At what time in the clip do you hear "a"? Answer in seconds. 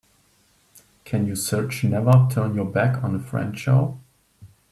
3.13-3.19